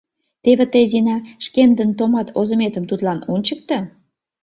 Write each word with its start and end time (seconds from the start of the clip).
Теве 0.43 0.65
тый, 0.73 0.85
Зина, 0.91 1.17
шкендын 1.45 1.89
томат 1.97 2.27
озыметым 2.39 2.83
тудлан 2.89 3.19
ончыкто. 3.33 3.77